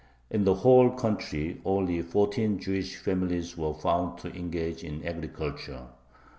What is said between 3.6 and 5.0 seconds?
found to engage